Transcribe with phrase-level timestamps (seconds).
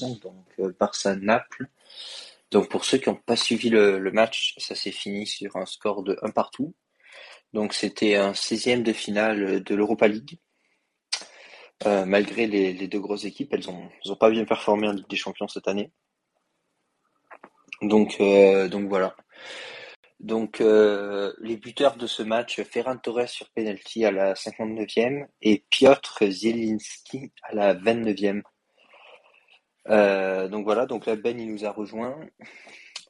[0.00, 1.68] donc Barça-Naples.
[2.50, 6.02] Donc pour ceux qui n'ont pas suivi le, match, ça s'est fini sur un score
[6.02, 6.74] de 1 partout.
[7.52, 10.38] Donc c'était un 16e de finale de l'Europa League.
[11.84, 15.08] Euh, malgré les, deux grosses équipes, elles ont, elles ont pas bien performé en Ligue
[15.08, 15.92] des Champions cette année.
[17.82, 19.14] Donc, euh, voilà.
[20.20, 25.64] Donc euh, les buteurs de ce match, Ferran Torres sur penalty à la 59e et
[25.68, 28.42] Piotr Zielinski à la 29e.
[29.88, 32.16] Euh, donc voilà, donc là Ben il nous a rejoint.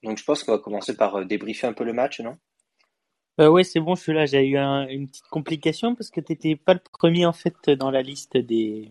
[0.02, 2.36] Donc je pense qu'on va commencer par débriefer un peu le match, non?
[3.40, 4.24] Euh, ouais, c'est bon, je suis là.
[4.24, 7.70] J'ai eu un, une petite complication parce que tu n'étais pas le premier en fait
[7.70, 8.90] dans la liste des.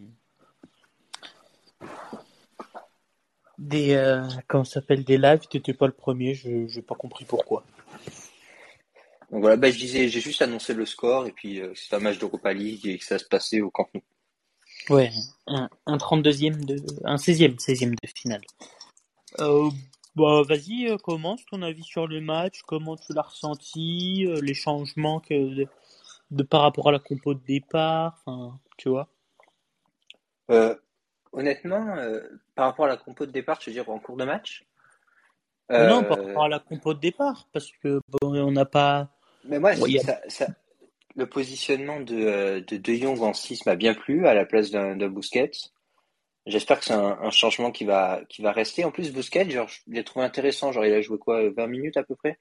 [3.57, 3.93] Des.
[3.95, 5.47] Euh, comment s'appelle Des lives.
[5.49, 6.35] Tu n'étais pas le premier.
[6.35, 7.63] Je n'ai pas compris pourquoi.
[9.31, 11.99] Donc voilà, bah, je disais, j'ai juste annoncé le score et puis euh, c'est un
[11.99, 14.01] match d'Europa League et que ça se passait au Camp Nou.
[14.89, 15.11] Ouais,
[15.47, 16.77] un, un 32e de.
[17.03, 18.41] Un 16e, 16e de finale.
[19.39, 19.69] Euh,
[20.15, 24.53] bah, vas-y, euh, commence ton avis sur le match, comment tu l'as ressenti, euh, les
[24.53, 25.67] changements que
[26.31, 29.09] de, par rapport à la compo de départ, enfin, tu vois.
[30.51, 30.75] Euh,
[31.33, 31.95] honnêtement,
[32.53, 34.65] par rapport à la compo de départ, je veux dire en cours de match.
[35.69, 39.09] Non, par rapport à la compo de départ, parce que bon, on n'a pas.
[39.43, 40.47] Mais moi, ça, ça,
[41.15, 44.95] le positionnement de, de De Jong en 6 m'a bien plu à la place d'un
[45.07, 45.51] Busquets.
[46.45, 48.85] J'espère que c'est un, un, changement qui va, qui va rester.
[48.85, 50.71] En plus, Busquets, genre, je l'ai trouvé intéressant.
[50.71, 52.37] Genre, il a joué quoi, 20 minutes à peu près?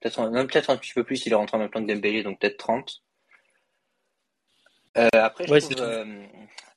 [0.00, 1.24] Peut-être même peut-être un petit peu plus.
[1.26, 3.02] Il est rentré en même temps que Dembélé, donc peut-être 30.
[4.98, 6.26] Euh, après, je trouve, euh,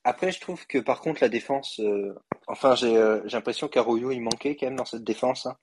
[0.04, 1.80] après, je trouve que par contre, la défense.
[1.80, 2.14] Euh,
[2.48, 5.46] enfin, j'ai euh, j'ai l'impression qu'Arroyo, il manquait quand même dans cette défense.
[5.46, 5.58] Hein.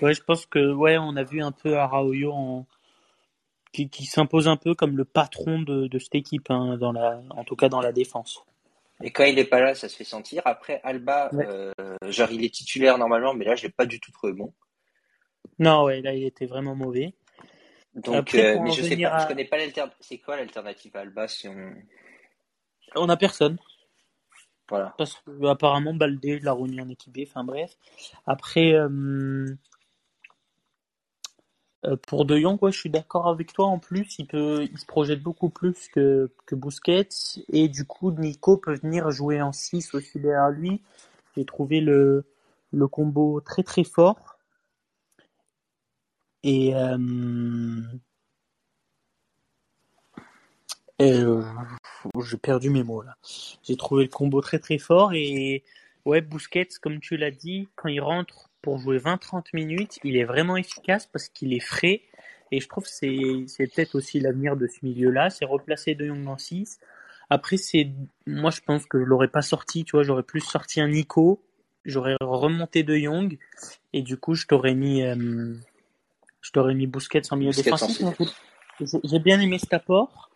[0.00, 2.66] Ouais, je pense que ouais, on a vu un peu Arroyo en...
[3.72, 7.22] qui, qui s'impose un peu comme le patron de, de cette équipe, hein, dans la,
[7.30, 8.44] en tout cas dans la défense.
[9.02, 10.42] Et quand il n'est pas là, ça se fait sentir.
[10.44, 11.72] Après, Alba, euh,
[12.08, 14.52] genre, il est titulaire normalement, mais là, je l'ai pas du tout trouvé bon.
[15.58, 17.14] Non, ouais, là, il était vraiment mauvais.
[17.94, 19.98] Donc, Après, euh, mais je sais pas, je connais pas l'alternative.
[20.00, 21.74] C'est quoi l'alternative à Alba si on.
[22.94, 23.58] On a personne.
[24.68, 24.94] Voilà.
[24.96, 27.20] Parce que apparemment Baldé l'a remis en équipe B.
[27.26, 27.76] Enfin bref.
[28.26, 29.46] Après, euh,
[32.06, 33.66] pour De Jong, je suis d'accord avec toi.
[33.66, 36.54] En plus, il peut, il se projette beaucoup plus que, que.
[37.52, 40.80] Et du coup, Nico peut venir jouer en 6 aussi derrière lui.
[41.36, 42.24] J'ai trouvé le,
[42.72, 44.38] le combo très très fort.
[46.44, 46.98] Et, euh,
[51.00, 51.42] euh,
[52.24, 53.16] j'ai perdu mes mots là.
[53.62, 55.64] J'ai trouvé le combo très très fort et
[56.04, 60.24] ouais, Busquets, comme tu l'as dit, quand il rentre pour jouer 20-30 minutes, il est
[60.24, 62.02] vraiment efficace parce qu'il est frais.
[62.52, 65.30] Et je trouve que c'est, c'est peut-être aussi l'avenir de ce milieu-là.
[65.30, 66.78] C'est replacer De Jong en 6.
[67.28, 67.90] Après, c'est,
[68.26, 71.42] moi, je pense que je l'aurais pas sorti, tu vois, j'aurais plus sorti un Nico.
[71.84, 73.38] J'aurais remonté De Jong.
[73.92, 75.54] Et du coup, je t'aurais mis, euh,
[76.40, 78.06] je t'aurais mis Busquets en milieu défensif.
[78.80, 80.30] J'ai bien aimé cet apport.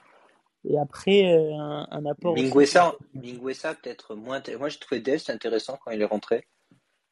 [0.68, 2.34] Et après, euh, un, un, apport.
[2.34, 4.42] Minguesa, Minguesa peut-être moins.
[4.58, 6.44] Moi, j'ai trouvé Dest intéressant quand il est rentré.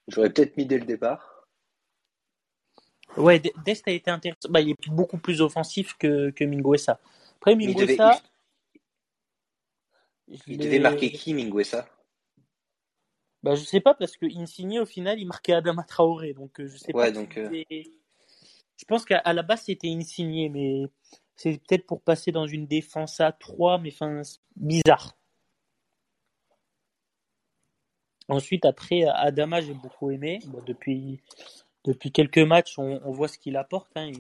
[0.09, 1.47] J'aurais peut-être mis dès le départ.
[3.17, 4.49] Ouais, Dest a été intéressant.
[4.51, 7.01] Bah, il est beaucoup plus offensif que, que Minguesa.
[7.37, 8.21] Après, Minguesa.
[10.27, 10.53] Il, devait, il...
[10.53, 11.89] il devait marquer qui, Minguesa?
[13.43, 16.33] Bah, je sais pas, parce que Insigne, au final, il marquait Adama Traoré.
[16.33, 17.11] Donc, euh, je sais ouais, pas.
[17.11, 17.63] Donc, euh...
[17.71, 20.83] Je pense qu'à la base, c'était Insigne, mais
[21.37, 24.23] c'est peut-être pour passer dans une défense à 3, mais enfin,
[24.57, 25.17] bizarre.
[28.29, 30.41] Ensuite, après, Adama, j'ai beaucoup aimé.
[30.47, 31.21] Bon, depuis,
[31.85, 33.91] depuis quelques matchs, on, on voit ce qu'il apporte.
[33.97, 34.13] Hein.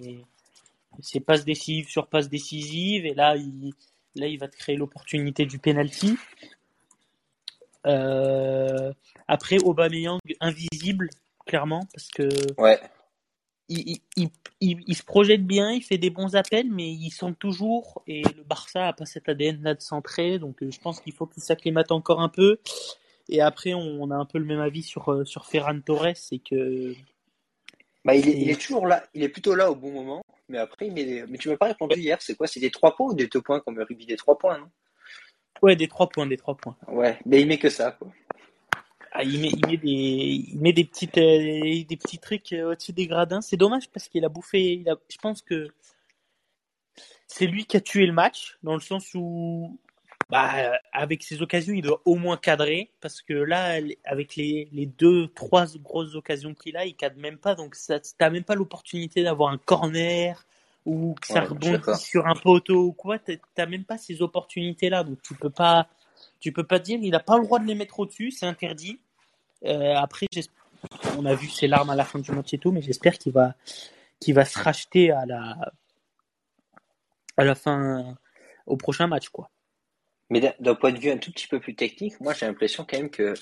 [1.00, 3.06] C'est passe décisive sur passe décisive.
[3.06, 3.72] Et là, il,
[4.14, 6.16] là, il va te créer l'opportunité du penalty.
[7.86, 8.92] Euh,
[9.28, 11.08] après, Aubameyang, invisible,
[11.46, 12.28] clairement, parce que
[12.58, 12.80] ouais.
[13.68, 14.28] il, il,
[14.60, 18.02] il, il, se projette bien, il fait des bons appels, mais il sent toujours.
[18.06, 20.38] Et le Barça a pas cet ADN là de centrer.
[20.38, 22.58] Donc, je pense qu'il faut qu'il s'acclimate encore un peu.
[23.28, 26.94] Et après, on a un peu le même avis sur, sur Ferran Torres, c'est que.
[28.04, 30.58] Bah, il, est, il est toujours là, il est plutôt là au bon moment, mais
[30.58, 33.08] après, il met mais tu m'as pas répondu hier, c'est quoi C'est des 3 points
[33.08, 34.70] ou des 2 points qu'on me rubis des 3 points, non?
[35.62, 36.76] Ouais, des 3 points, des 3 points.
[36.88, 38.08] Ouais, mais il met que ça, quoi.
[39.12, 39.88] Ah, il, met, il, met des,
[40.52, 43.40] il met des, petites, euh, des petits trucs au-dessus des gradins.
[43.40, 44.74] C'est dommage parce qu'il a bouffé.
[44.74, 45.68] Il a, je pense que
[47.28, 49.78] c'est lui qui a tué le match, dans le sens où
[50.34, 54.86] bah, avec ces occasions, il doit au moins cadrer parce que là, avec les, les
[54.86, 57.54] deux, trois grosses occasions qu'il a, il cadre même pas.
[57.54, 60.44] Donc, ça, t'as même pas l'opportunité d'avoir un corner
[60.86, 63.18] ou que ça Ouais, rebondisse sur un poteau ou quoi.
[63.54, 65.04] T'as même pas ces opportunités-là.
[65.04, 65.86] Donc, tu peux pas,
[66.40, 68.98] tu peux pas dire, il a pas le droit de les mettre au-dessus, c'est interdit.
[69.64, 70.26] après,
[71.16, 73.32] on a vu ses larmes à la fin du match et tout, mais j'espère qu'il
[73.32, 73.54] va,
[74.18, 75.72] qu'il va se racheter à la,
[77.36, 78.16] à la fin,
[78.66, 79.48] au prochain match, quoi.
[80.30, 82.96] Mais d'un point de vue un tout petit peu plus technique, moi j'ai l'impression quand
[82.96, 83.34] même que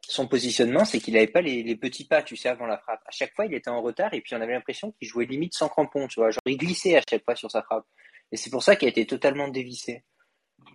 [0.00, 3.00] son positionnement, c'est qu'il n'avait pas les, petits pas, tu sais, avant la frappe.
[3.06, 5.54] À chaque fois, il était en retard et puis on avait l'impression qu'il jouait limite
[5.54, 6.30] sans crampon, tu vois.
[6.30, 7.86] Genre, il glissait à chaque fois sur sa frappe.
[8.32, 10.04] Et c'est pour ça qu'il a été totalement dévissé.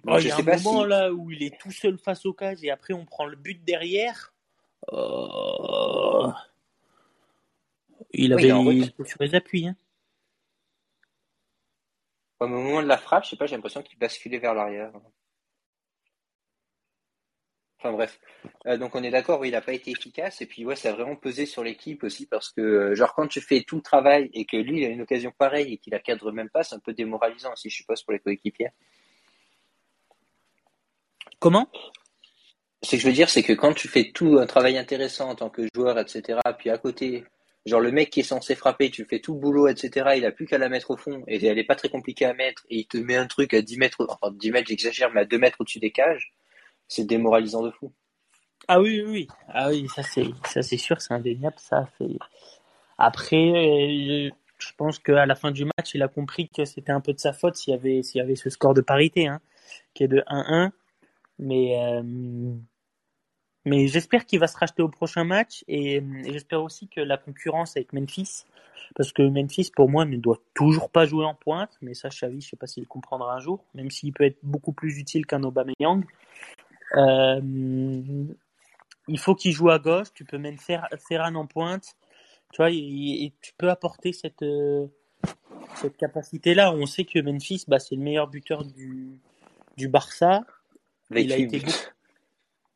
[0.05, 2.63] Oh, il y a un moment là où il est tout seul face au cage
[2.63, 4.33] et après on prend le but derrière.
[4.91, 6.31] Oh.
[8.11, 9.67] Il avait oui, il sur les appuis.
[9.67, 9.75] Hein.
[12.39, 14.91] Au moment de la frappe, je sais pas, j'ai l'impression qu'il basculait vers l'arrière.
[17.79, 18.19] Enfin bref.
[18.67, 20.41] Euh, donc on est d'accord, il n'a pas été efficace.
[20.41, 23.27] Et puis ouais, ça a vraiment pesé sur l'équipe aussi parce que euh, genre quand
[23.27, 25.91] tu fais tout le travail et que lui il a une occasion pareille et qu'il
[25.91, 28.69] la cadre même pas, c'est un peu démoralisant aussi, je suppose, pour les coéquipiers.
[31.39, 31.69] Comment?
[32.81, 35.35] Ce que je veux dire, c'est que quand tu fais tout un travail intéressant en
[35.35, 37.23] tant que joueur, etc., puis à côté,
[37.65, 40.31] genre le mec qui est censé frapper, tu fais tout le boulot, etc., il a
[40.31, 42.79] plus qu'à la mettre au fond et elle est pas très compliquée à mettre et
[42.79, 45.37] il te met un truc à 10 mètres, enfin 10 mètres j'exagère, mais à 2
[45.37, 46.33] mètres au-dessus des cages
[46.89, 47.93] c'est démoralisant de fou.
[48.67, 52.17] Ah oui, oui, ah oui, ça c'est, ça c'est sûr, c'est indéniable, ça fait.
[52.97, 56.99] Après, euh, je pense qu'à la fin du match, il a compris que c'était un
[56.99, 59.39] peu de sa faute s'il y avait, s'il avait ce score de parité, hein,
[59.93, 60.71] qui est de 1-1.
[61.39, 62.03] Mais, euh,
[63.65, 67.77] mais j'espère qu'il va se racheter au prochain match et, j'espère aussi que la concurrence
[67.77, 68.43] avec Memphis,
[68.95, 72.41] parce que Memphis pour moi ne doit toujours pas jouer en pointe, mais ça Xavi,
[72.41, 75.43] je sais pas s'il comprendra un jour, même s'il peut être beaucoup plus utile qu'un
[75.43, 76.03] Aubameyang.
[76.95, 77.39] Euh,
[79.07, 80.07] il faut qu'il joue à gauche.
[80.13, 81.95] Tu peux même faire Ferran en pointe.
[82.51, 84.87] Tu vois, et, tu peux apporter cette euh,
[85.75, 86.73] cette capacité-là.
[86.73, 89.19] On sait que Memphis, bah, c'est le meilleur buteur du
[89.77, 90.41] du Barça.
[91.11, 91.61] il a été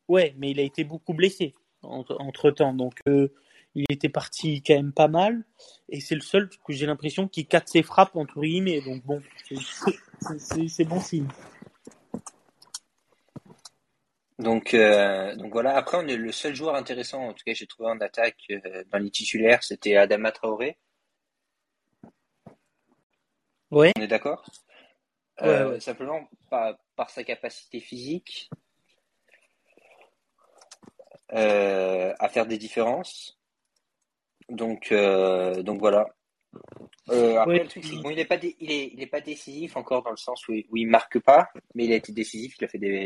[0.08, 2.74] Ouais, mais il a été beaucoup blessé entre, temps.
[2.74, 3.28] Donc, euh,
[3.74, 5.44] il était parti quand même pas mal.
[5.88, 8.80] Et c'est le seul que j'ai l'impression qui casse ses frappes, entre guillemets.
[8.82, 9.22] Donc, bon,
[10.38, 11.26] c'est bon signe.
[14.38, 15.76] Donc, euh, donc voilà.
[15.76, 18.84] Après, on est le seul joueur intéressant, en tout cas, j'ai trouvé en attaque euh,
[18.90, 20.76] dans les titulaires, c'était Adama Traoré.
[23.70, 23.92] Oui.
[23.96, 24.44] On est d'accord?
[25.42, 28.48] Euh, Simplement par, par, sa capacité physique
[31.30, 33.38] à faire des différences.
[34.48, 36.06] Donc, donc voilà.
[37.08, 40.12] après, le truc, bon, il n'est pas, il est, il est pas décisif encore dans
[40.12, 42.54] le sens où il, où il marque pas, mais il a été décisif.
[42.60, 43.04] Il a fait des,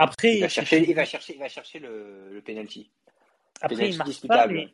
[0.00, 2.90] après, il va chercher, il va chercher, il va chercher le, le penalty.
[3.60, 4.68] Après, il marque pas, mais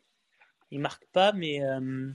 [0.70, 2.10] il marque pas, mais euh,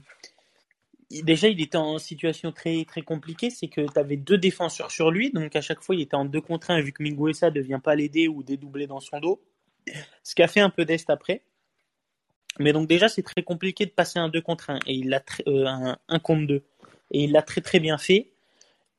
[1.10, 5.10] déjà il était en situation très très compliquée, c'est que tu avais deux défenseurs sur
[5.10, 7.60] lui, donc à chaque fois il était en deux contre un vu que Minguesa ne
[7.60, 9.42] vient pas l'aider ou dédoubler dans son dos,
[10.22, 11.42] ce qui a fait un peu d'est après.
[12.58, 15.22] Mais donc déjà c'est très compliqué de passer un 2 contre 1 et il l'a
[15.46, 16.62] euh, un 1 contre 2
[17.12, 18.31] et il l'a très très bien fait.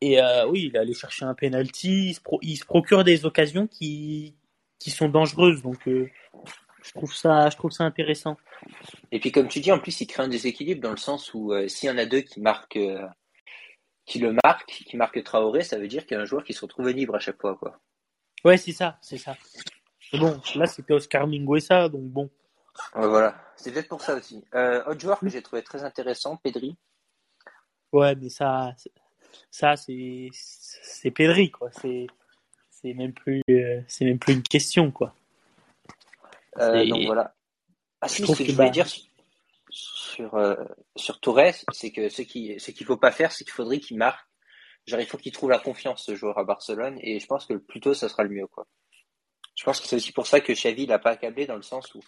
[0.04, 2.18] Et euh, oui, il est allé chercher un penalty.
[2.42, 4.36] Il se, procure des occasions qui,
[4.78, 5.62] qui sont dangereuses.
[5.62, 6.12] Donc, euh,
[6.84, 8.36] je, trouve ça, je trouve ça intéressant.
[9.14, 11.54] Et puis, comme tu dis, en plus, il crée un déséquilibre dans le sens où
[11.54, 12.78] euh, s'il y en a deux qui marquent,
[14.06, 16.52] qui le marquent, qui marquent Traoré, ça veut dire qu'il y a un joueur qui
[16.52, 17.56] se retrouve libre à chaque fois.
[17.56, 17.80] Quoi.
[18.44, 19.38] Ouais, c'est ça, c'est ça.
[20.12, 22.30] bon, là, c'était Oscar Minguesa, donc bon.
[22.94, 24.44] voilà, c'est peut-être pour ça aussi.
[24.54, 26.76] autre joueur que j'ai trouvé très intéressant, Pedri.
[27.94, 28.76] Ouais, mais ça,
[29.52, 31.70] ça c'est c'est Pedri quoi.
[31.82, 32.08] C'est
[32.70, 35.14] c'est même plus euh, c'est même plus une question quoi.
[36.60, 37.34] Euh, donc voilà.
[38.02, 38.88] Ah, ce que je voulais bah dire
[39.70, 40.56] sur euh,
[40.96, 43.98] sur Torres, c'est que ce qui ce qu'il faut pas faire, c'est qu'il faudrait qu'il
[43.98, 44.28] marque.
[44.86, 47.54] Genre il faut qu'il trouve la confiance ce joueur à Barcelone et je pense que
[47.54, 48.68] le plus tôt ça sera le mieux quoi.
[49.56, 51.94] Je pense que c'est aussi pour ça que Xavi l'a pas accablé dans le sens
[51.96, 52.02] où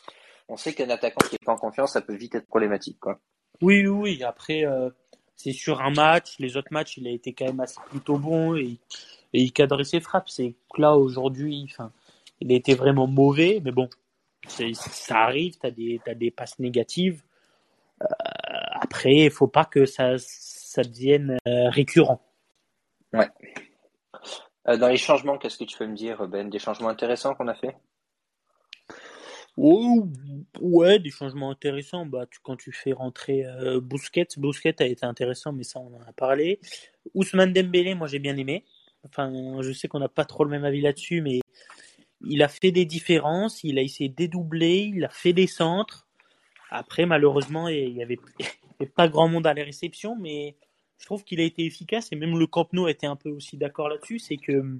[0.49, 3.19] on sait qu'un attaquant qui est pas en confiance, ça peut vite être problématique quoi.
[3.61, 4.65] Oui oui, après
[5.35, 6.35] c'est sur un match.
[6.39, 8.77] Les autres matchs, il a été quand même assez plutôt bon et,
[9.33, 10.29] il cadrait ses frappes.
[10.29, 11.67] C'est là, aujourd'hui,
[12.39, 13.89] il a été vraiment mauvais, mais bon,
[14.47, 17.21] ça arrive, tu as des, des passes négatives.
[18.01, 18.07] Euh,
[18.71, 22.21] après, il faut pas que ça, ça devienne euh, récurrent.
[23.13, 23.29] Ouais.
[24.67, 26.49] Euh, dans les changements, qu'est-ce que tu peux me dire, Ben?
[26.49, 27.75] Des changements intéressants qu'on a fait?
[29.57, 30.07] Oh,
[30.59, 32.05] ouais, des changements intéressants.
[32.05, 35.95] Bah, tu, quand tu fais rentrer euh, Bousquet, Bousquet a été intéressant, mais ça, on
[35.95, 36.59] en a parlé.
[37.13, 38.65] Ousmane Dembélé, moi, j'ai bien aimé.
[39.05, 39.31] Enfin,
[39.61, 41.39] je sais qu'on n'a pas trop le même avis là-dessus, mais
[42.25, 46.07] il a fait des différences, il a essayé de dédoubler, il a fait des centres.
[46.69, 48.19] Après, malheureusement, il n'y avait,
[48.95, 50.55] pas grand monde à la réception, mais
[50.97, 53.57] je trouve qu'il a été efficace et même le Camp Nou était un peu aussi
[53.57, 54.19] d'accord là-dessus.
[54.19, 54.79] C'est que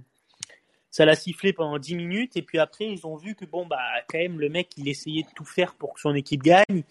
[0.96, 3.82] ça l'a sifflé pendant 10 minutes et puis après ils ont vu que bon bah
[4.08, 6.84] quand même le mec il essayait de tout faire pour que son équipe gagne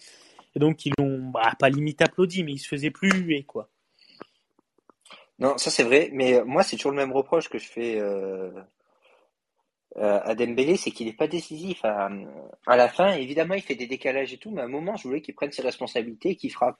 [0.55, 3.67] et donc ils l'ont bah, pas limite applaudi mais il se faisait plus huer quoi.
[5.39, 8.51] Non, ça c'est vrai, mais moi c'est toujours le même reproche que je fais euh,
[9.95, 11.83] à Dembélé, c'est qu'il n'est pas décisif.
[11.83, 12.09] À,
[12.67, 15.21] la fin, évidemment, il fait des décalages et tout, mais à un moment, je voulais
[15.21, 16.77] qu'il prenne ses responsabilités et qu'il frappe.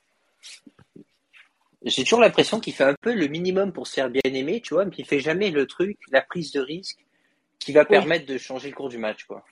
[1.82, 4.74] J'ai toujours l'impression qu'il fait un peu le minimum pour se faire bien aimer, tu
[4.74, 7.05] vois, mais il fait jamais le truc, la prise de risque
[7.66, 9.44] qui va permettre de changer le cours du match, quoi.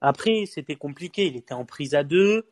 [0.00, 1.26] Après, c'était compliqué.
[1.26, 2.46] Il était en prise à deux.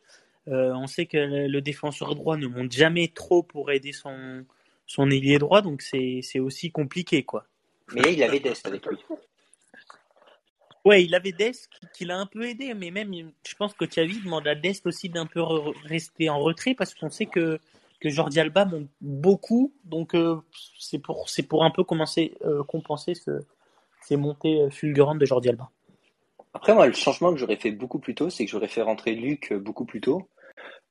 [0.48, 4.44] Euh, on sait que le défenseur droit ne monte jamais trop pour aider son,
[4.86, 7.46] son ailier droit, donc c'est aussi compliqué, quoi.
[7.94, 8.98] Mais il avait Dest avec lui.
[10.84, 14.20] Ouais, il avait Dest qui, l'a un peu aidé, mais même, je pense que Xavi
[14.20, 15.40] demande à Dest aussi d'un peu
[15.84, 17.58] rester en retrait parce qu'on sait que,
[18.00, 20.36] que Jordi Alba monte beaucoup, donc euh,
[20.78, 23.40] c'est pour, pour un peu commencer, euh, compenser ce,
[24.06, 25.70] ces montées fulgurantes de Jordi Alba.
[26.54, 29.14] Après, moi, le changement que j'aurais fait beaucoup plus tôt, c'est que j'aurais fait rentrer
[29.14, 30.28] Luc beaucoup plus tôt,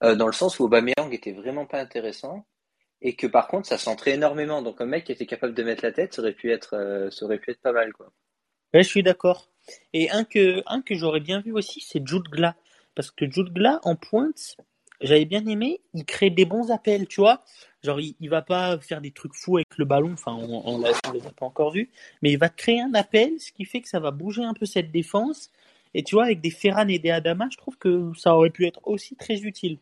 [0.04, 2.46] euh, dans le sens où Aubameyang était vraiment pas intéressant
[3.02, 4.62] et que par contre ça centrait énormément.
[4.62, 7.10] Donc un mec qui était capable de mettre la tête, ça aurait pu être, euh,
[7.12, 8.12] ça aurait pu être pas mal quoi.
[8.74, 9.50] Ouais, je suis d'accord.
[9.94, 12.56] Et un que, un que j'aurais bien vu aussi, c'est Jude Gla.
[12.94, 14.58] Parce que Jude Gla en pointe,
[15.02, 17.44] j'avais bien aimé, il crée des bons appels, tu vois.
[17.86, 20.80] Genre, il, il va pas faire des trucs fous avec le ballon, enfin, on, on,
[20.80, 21.90] les a pas encore vu,
[22.22, 24.66] mais il va créer un appel, ce qui fait que ça va bouger un peu
[24.66, 25.52] cette défense.
[25.94, 28.66] Et tu vois, avec des Ferran et des Adama, je trouve que ça aurait pu
[28.66, 29.80] être aussi très utile.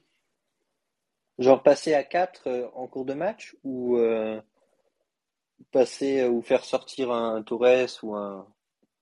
[1.39, 4.39] Genre passer à 4 euh, en cours de match ou euh,
[5.71, 8.45] passer euh, ou faire sortir un Torres ou un.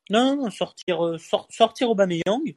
[0.09, 2.55] Non, non, sortir, sortir Aubameyang.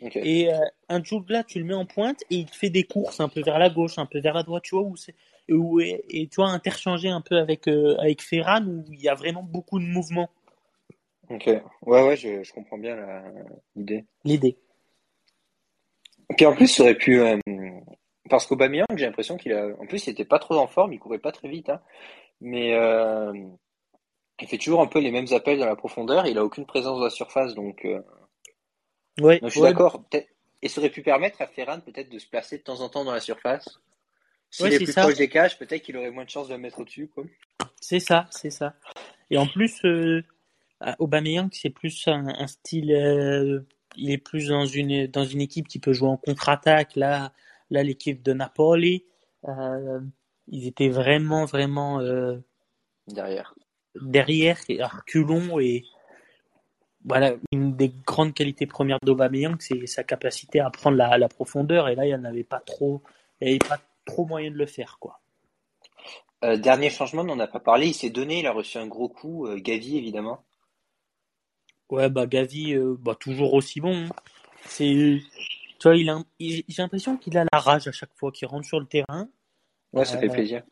[0.00, 0.50] Et
[0.88, 3.58] un là, tu le mets en pointe et il fait des courses un peu vers
[3.58, 5.14] la gauche, un peu vers la droite, tu vois, où c'est,
[5.50, 9.42] où, et, tu vois, interchanger un peu avec, avec Ferran où il y a vraiment
[9.42, 10.30] beaucoup de mouvements.
[11.30, 11.62] Ok, ouais,
[12.06, 12.96] ouais, je, je comprends bien
[13.76, 14.04] l'idée.
[14.24, 14.56] L'idée.
[16.36, 17.20] Puis en plus, ça aurait pu,
[18.28, 19.68] parce qu'Aubameyang, j'ai l'impression qu'il a.
[19.78, 21.80] En plus, il était pas trop en forme, il courait pas très vite, hein.
[22.40, 23.32] mais euh...
[24.40, 26.26] il fait toujours un peu les mêmes appels dans la profondeur.
[26.26, 27.84] Il a aucune présence dans la surface, donc.
[27.84, 28.00] Euh...
[29.20, 29.40] Ouais.
[29.42, 30.02] je suis d'accord.
[30.60, 33.04] Et ça aurait pu permettre à Ferran peut-être de se placer de temps en temps
[33.04, 33.80] dans la surface.
[34.50, 36.80] S'il est, plus proche des cages, peut-être qu'il aurait moins de chances de le mettre
[36.80, 37.10] au-dessus.
[37.80, 38.74] C'est ça, c'est ça.
[39.30, 40.22] Et en plus, euh,
[40.98, 42.92] Aubameyang, c'est plus un, style.
[42.92, 43.60] Euh,
[43.96, 46.96] il est plus dans une dans une équipe qui peut jouer en contre-attaque.
[46.96, 47.32] Là,
[47.70, 49.04] Là, l'équipe de Napoli,
[49.46, 50.00] euh,
[50.48, 52.38] ils étaient vraiment, vraiment euh,
[53.06, 53.54] derrière.
[54.00, 55.84] Derrière, et reculons et
[57.04, 61.88] voilà, une des grandes qualités premières d'Aubameyang, c'est sa capacité à prendre la, la, profondeur.
[61.88, 63.02] Et là, il n'y en avait pas trop,
[63.40, 65.20] il n'y avait pas trop moyen de le faire, quoi.
[66.44, 67.88] Euh, dernier changement, on n'en a pas parlé.
[67.88, 69.46] Il s'est donné, il a reçu un gros coup.
[69.46, 70.44] Euh, Gavi, évidemment.
[71.90, 74.06] Ouais, bah Gavi, euh, bah, toujours aussi bon.
[74.06, 74.08] Hein.
[74.66, 75.20] C'est
[75.78, 78.66] tu vois, il a, j'ai l'impression qu'il a la rage à chaque fois qu'il rentre
[78.66, 79.28] sur le terrain.
[79.92, 80.62] Ouais, ça fait plaisir.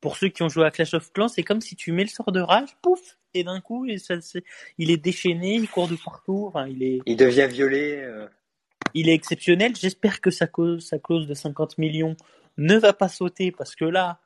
[0.00, 2.08] Pour ceux qui ont joué à Clash of Clans, c'est comme si tu mets le
[2.08, 4.14] sort de rage, pouf, et d'un coup, et ça,
[4.78, 6.44] il est déchaîné, il court de partout.
[6.46, 7.00] Enfin, il est.
[7.06, 8.06] Il devient violet.
[8.94, 9.74] Il est exceptionnel.
[9.74, 12.16] J'espère que sa, cause, sa clause de 50 millions
[12.56, 14.20] ne va pas sauter parce que là,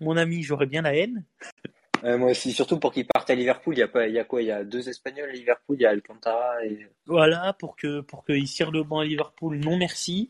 [0.00, 1.24] mon ami, j'aurais bien la haine.
[2.04, 3.74] Euh, moi aussi, surtout pour qu'il parte à Liverpool.
[3.74, 4.42] Il y a pas, il y a quoi?
[4.42, 5.76] Il y a deux Espagnols à Liverpool.
[5.78, 6.86] Il y a Alcantara et.
[7.06, 9.58] Voilà, pour que pour qu'il tire le banc à Liverpool.
[9.58, 10.28] Non merci.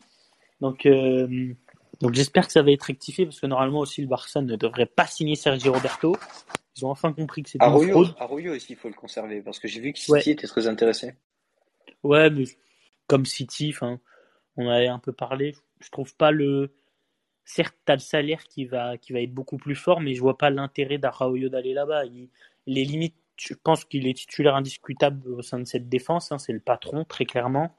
[0.61, 1.53] Donc euh,
[2.01, 4.87] donc j'espère que ça va être rectifié parce que normalement aussi le Barça ne devrait
[4.87, 6.15] pas signer Sergio Roberto.
[6.75, 8.15] Ils ont enfin compris que c'était une fraude.
[8.17, 11.13] Arroyo aussi, il faut le conserver parce que j'ai vu que City était très intéressé.
[12.03, 12.45] Ouais, mais
[13.07, 13.99] comme City, enfin,
[14.55, 15.55] on avait un peu parlé.
[15.81, 16.71] Je trouve pas le
[17.49, 20.21] certes, tu as le salaire qui va, qui va être beaucoup plus fort, mais je
[20.21, 22.03] vois pas l'intérêt d'Araoyo d'aller là-bas.
[22.67, 26.31] Les limites, je pense qu'il est titulaire indiscutable au sein de cette défense.
[26.31, 27.75] Hein, c'est le patron, très clairement.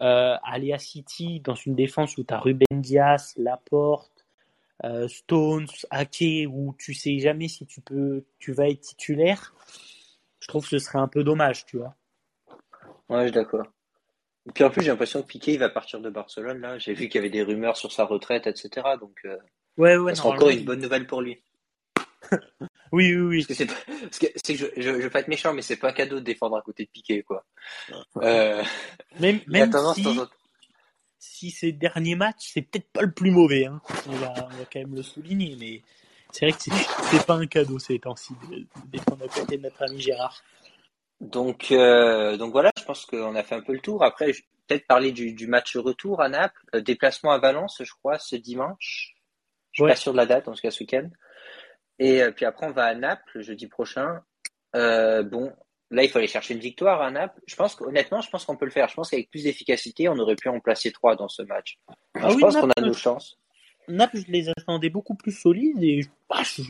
[0.00, 4.24] Euh, aller à City dans une défense où tu as Ruben Dias, Laporte,
[4.84, 9.54] euh, Stones, Ake, où tu sais jamais si tu peux, tu vas être titulaire,
[10.40, 11.94] je trouve que ce serait un peu dommage, tu vois.
[13.10, 13.66] Ouais, je suis d'accord.
[14.48, 16.60] Et puis en plus, j'ai l'impression que Piqué il va partir de Barcelone.
[16.60, 18.86] Là, j'ai vu qu'il y avait des rumeurs sur sa retraite, etc.
[18.98, 19.36] Donc, euh,
[19.76, 21.38] ouais, ouais, c'est encore une bonne nouvelle pour lui.
[22.92, 23.46] oui, oui, oui.
[23.46, 26.24] Parce que je, je, je, veux pas être méchant, mais c'est pas un cadeau de
[26.24, 27.44] défendre à côté de Piqué, quoi.
[28.22, 28.62] Euh,
[29.20, 30.06] même, même si,
[31.18, 33.66] si ces derniers matchs, c'est peut-être pas le plus mauvais.
[33.66, 33.82] Hein.
[34.06, 35.82] On, va, on va quand même le souligner, mais
[36.32, 36.70] c'est vrai que c'est,
[37.10, 40.42] c'est pas un cadeau ces temps-ci de, défendre à côté de notre ami Gérard.
[41.20, 44.04] Donc, euh, donc voilà, je pense qu'on a fait un peu le tour.
[44.04, 44.32] Après,
[44.66, 48.36] peut-être parler du, du, match retour à Naples, euh, déplacement à Valence, je crois, ce
[48.36, 49.14] dimanche.
[49.72, 51.08] Je suis pas sûr de la date, en tout cas ce week-end.
[51.98, 54.22] Et euh, puis après, on va à Naples jeudi prochain.
[54.76, 55.52] Euh, bon,
[55.90, 57.40] là, il faut aller chercher une victoire à Naples.
[57.46, 58.88] Je pense honnêtement, je pense qu'on peut le faire.
[58.88, 61.78] Je pense qu'avec plus d'efficacité, on aurait pu en placer trois dans ce match.
[62.14, 63.38] Ah je oui, pense qu'on a nos chances.
[63.88, 66.62] Naples, je les attendais beaucoup plus solides et je-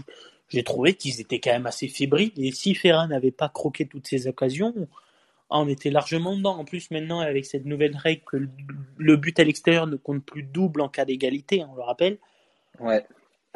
[0.49, 2.33] j'ai trouvé qu'ils étaient quand même assez fébriles.
[2.37, 4.75] Et si Ferran n'avait pas croqué toutes ces occasions,
[5.51, 6.59] on était largement dedans.
[6.59, 8.37] En plus, maintenant, avec cette nouvelle règle que
[8.97, 12.19] le- but à l'extérieur ne compte plus double en cas d'égalité, on le rappelle,
[12.81, 13.05] Ouais.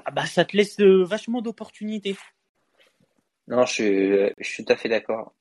[0.04, 2.16] ah bah, ça te laisse euh, vachement d'opportunités.
[3.48, 4.08] Non, je suis,
[4.38, 5.34] je suis tout à fait d'accord.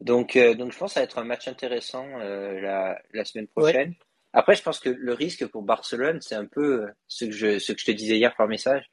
[0.00, 3.24] Donc, euh, donc, je pense que ça va être un match intéressant euh, la, la
[3.24, 3.94] semaine prochaine.
[4.32, 7.72] Après, je pense que le risque pour Barcelone, c'est un peu ce que je, ce
[7.72, 8.90] que je te disais hier par message,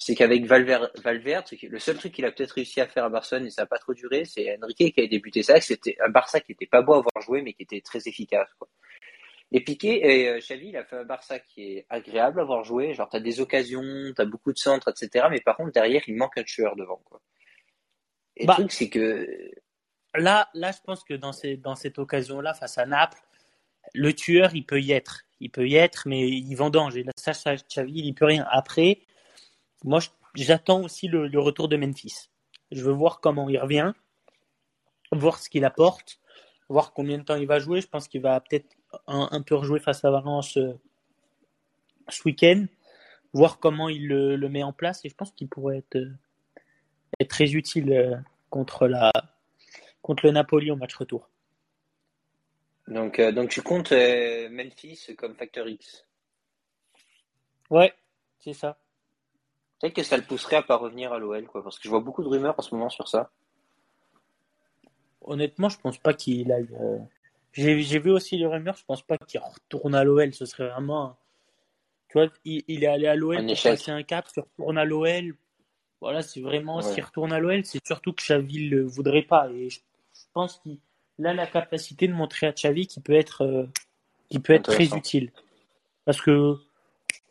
[0.00, 3.50] c'est qu'avec Valverde, le seul truc qu'il a peut-être réussi à faire à Barcelone et
[3.50, 5.60] ça n'a pas trop duré, c'est Enrique qui a débuté ça.
[5.60, 8.48] C'était un Barça qui était pas beau à avoir joué, mais qui était très efficace.
[8.58, 8.68] Quoi.
[9.52, 12.64] Et Piqué et euh, Xavi, il a fait un Barça qui est agréable à avoir
[12.64, 12.94] joué.
[12.94, 13.82] Genre, t'as des occasions,
[14.16, 15.26] t'as beaucoup de centres, etc.
[15.30, 17.02] Mais par contre, derrière, il manque un tueur devant.
[17.04, 17.20] Quoi.
[18.36, 19.52] Et Bah, le truc, c'est que
[20.14, 23.20] Là, là, je pense que dans, ces, dans cette occasion-là, face à Naples,
[23.94, 25.26] le tueur, il peut y être.
[25.40, 26.96] Il peut y être, mais il vendange.
[26.96, 28.46] Et là, ça, ça, Xavi, il n'y peut rien.
[28.50, 29.00] Après,
[29.84, 30.00] moi,
[30.34, 32.28] j'attends aussi le, le retour de Memphis.
[32.70, 33.92] Je veux voir comment il revient,
[35.12, 36.20] voir ce qu'il apporte,
[36.68, 37.80] voir combien de temps il va jouer.
[37.80, 38.68] Je pense qu'il va peut-être
[39.06, 40.78] un, un peu rejouer face à Valence euh,
[42.08, 42.66] ce week-end,
[43.32, 45.04] voir comment il le, le met en place.
[45.04, 46.14] Et je pense qu'il pourrait être, euh,
[47.18, 48.16] être très utile euh,
[48.50, 49.10] contre, la,
[50.02, 51.28] contre le Napoli au match retour.
[52.86, 56.06] Donc, donc tu comptes Memphis comme facteur X.
[57.68, 57.94] Ouais,
[58.40, 58.78] c'est ça.
[59.80, 62.00] Peut-être que ça le pousserait à pas revenir à l'OL, quoi, parce que je vois
[62.00, 63.30] beaucoup de rumeurs en ce moment sur ça.
[65.22, 66.68] Honnêtement, je pense pas qu'il aille.
[66.80, 66.98] euh,
[67.52, 70.32] J'ai j'ai vu aussi les rumeurs, je pense pas qu'il retourne à l'OL.
[70.34, 71.16] Ce serait vraiment.
[72.08, 73.72] Tu vois, il, il est allé à l'OL Un pour échec.
[73.72, 75.34] passer un cap, il retourne à l'OL.
[76.00, 76.76] Voilà, c'est vraiment.
[76.78, 76.82] Ouais.
[76.82, 79.50] S'il retourne à l'OL, c'est surtout que Xavi le voudrait pas.
[79.50, 79.80] Et je,
[80.14, 80.78] je pense qu'il
[81.26, 83.66] a la capacité de montrer à Xavi qu'il peut être, euh,
[84.30, 85.30] qu'il peut être très utile.
[86.06, 86.56] Parce que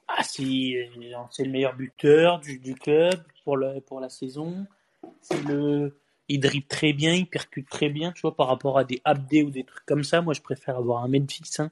[0.09, 0.87] ah, si, euh,
[1.31, 4.65] c'est le meilleur buteur du, du club pour, le, pour la saison.
[5.21, 8.84] C'est le, il dribble très bien, il percute très bien, tu vois, par rapport à
[8.84, 10.21] des Abdé ou des trucs comme ça.
[10.21, 11.69] Moi, je préfère avoir un Memphis hein,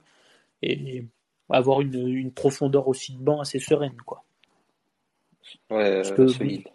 [0.62, 1.04] et
[1.50, 4.24] avoir une, une profondeur aussi de banc assez sereine, quoi.
[5.70, 6.68] Ouais, que- solide.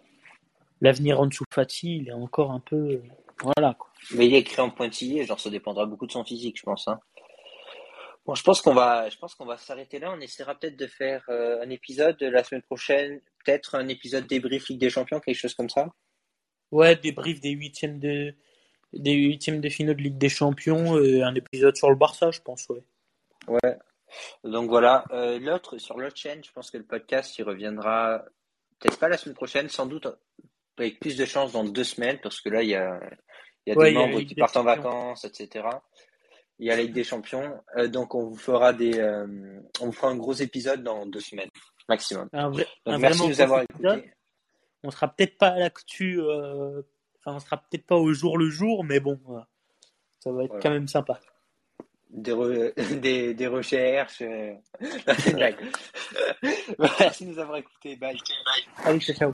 [0.81, 3.03] L'avenir en dessous Fati, il est encore un peu, euh,
[3.41, 3.89] voilà, quoi.
[4.15, 6.89] Mais il est écrit en pointillé, genre ça dépendra beaucoup de son physique, je pense.
[6.89, 6.99] Hein.
[8.25, 10.13] Bon, je pense qu'on va, je pense qu'on va s'arrêter là.
[10.15, 14.69] On essaiera peut-être de faire euh, un épisode la semaine prochaine, peut-être un épisode débrief
[14.69, 15.87] Ligue des Champions, quelque chose comme ça.
[16.71, 18.33] Ouais, débrief des huitièmes de,
[18.93, 22.39] des huitièmes de finale de Ligue des Champions, et un épisode sur le Barça, je
[22.39, 22.83] pense, ouais.
[23.47, 23.77] Ouais.
[24.43, 25.03] Donc voilà.
[25.11, 28.23] Euh, l'autre sur l'autre chaîne, je pense que le podcast il reviendra
[28.79, 30.07] peut-être pas la semaine prochaine, sans doute
[30.77, 32.99] avec plus de chance dans deux semaines, parce que là il y a,
[33.65, 35.67] il y a Ouais, des y membres qui partent en vacances, etc.
[36.63, 39.27] Il y a la Ligue des Champions, Euh, donc on vous fera des, euh,
[39.81, 41.49] on vous fera un gros épisode dans deux semaines
[41.89, 42.29] maximum.
[42.31, 44.13] Un vrai, Donc un merci de nous avoir écoutés.
[44.83, 46.81] On sera peut-être pas à l'actu, euh,
[47.19, 49.19] enfin, on sera peut-être pas au jour le jour, mais bon,
[50.19, 50.61] ça va être Voilà.
[50.63, 51.19] quand même sympa.
[52.09, 54.21] Des, re- des, des recherches.
[54.81, 55.49] non.
[56.99, 57.97] Merci de nous avoir écoutés.
[57.97, 58.17] Bye.
[58.85, 59.31] Allez, ciao.